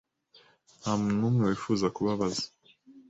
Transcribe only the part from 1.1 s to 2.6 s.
numwe wifuza kubabaza.